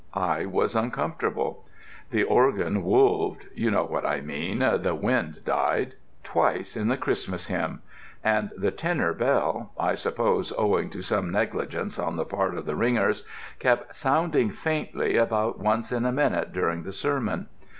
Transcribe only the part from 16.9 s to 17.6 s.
sermon.